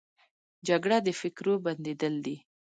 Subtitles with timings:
[0.67, 2.35] جګړه د فکرو بندېدل دي